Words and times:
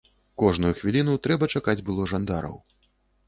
Кожную 0.43 0.71
хвіліну 0.77 1.13
трэба 1.27 1.49
чакаць 1.55 1.77
было 1.91 2.09
жандараў. 2.13 2.57